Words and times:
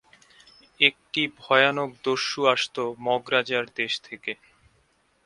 একটি 0.79 1.21
ভয়ানক 1.39 1.89
দস্যু 2.03 2.41
আসতো 2.53 2.83
মগ 3.05 3.23
রাজার 3.33 3.65
দেশ 3.75 3.93
থেকে। 4.07 4.31